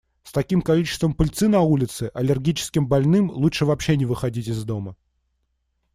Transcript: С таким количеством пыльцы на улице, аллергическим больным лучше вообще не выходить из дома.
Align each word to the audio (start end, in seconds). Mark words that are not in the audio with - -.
С 0.23 0.31
таким 0.31 0.63
количеством 0.63 1.13
пыльцы 1.13 1.47
на 1.47 1.59
улице, 1.61 2.09
аллергическим 2.15 2.87
больным 2.87 3.29
лучше 3.29 3.65
вообще 3.65 3.97
не 3.97 4.07
выходить 4.07 4.47
из 4.47 4.63
дома. 4.63 4.95